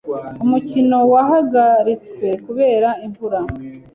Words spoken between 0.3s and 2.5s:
Umukino wahagaritswe